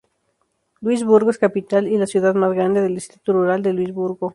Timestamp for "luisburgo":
0.79-1.29, 3.73-4.29